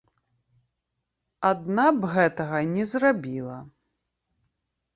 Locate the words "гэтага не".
2.15-2.89